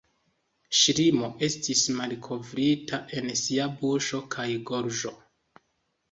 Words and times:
Ŝlimo 0.75 1.27
estis 1.47 1.83
malkovrita 1.99 2.99
en 3.17 3.29
sia 3.41 3.67
buŝo 3.83 4.23
kaj 4.37 4.47
gorĝo. 4.71 5.13